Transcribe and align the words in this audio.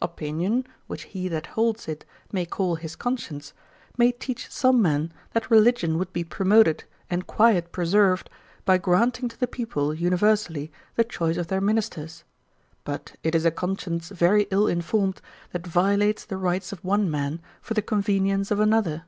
Opinion, 0.00 0.68
which 0.86 1.02
he 1.02 1.26
that 1.26 1.46
holds 1.58 1.88
it 1.88 2.04
may 2.30 2.46
call 2.46 2.76
his 2.76 2.94
conscience, 2.94 3.52
may 3.98 4.12
teach 4.12 4.48
some 4.48 4.80
men 4.80 5.12
that 5.32 5.50
religion 5.50 5.98
would 5.98 6.12
be 6.12 6.22
promoted, 6.22 6.84
and 7.10 7.26
quiet 7.26 7.72
preserved, 7.72 8.30
by 8.64 8.78
granting 8.78 9.28
to 9.30 9.36
the 9.40 9.48
people 9.48 9.92
universally 9.92 10.70
the 10.94 11.02
choice 11.02 11.36
of 11.36 11.48
their 11.48 11.60
ministers. 11.60 12.22
But 12.84 13.16
it 13.24 13.34
is 13.34 13.44
a 13.44 13.50
conscience 13.50 14.10
very 14.10 14.46
ill 14.52 14.68
informed 14.68 15.20
that 15.50 15.66
violates 15.66 16.24
the 16.24 16.36
rights 16.36 16.72
of 16.72 16.84
one 16.84 17.10
man, 17.10 17.40
for 17.60 17.74
the 17.74 17.82
convenience 17.82 18.52
of 18.52 18.60
another. 18.60 19.06